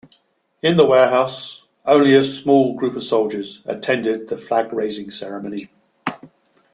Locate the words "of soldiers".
2.95-3.61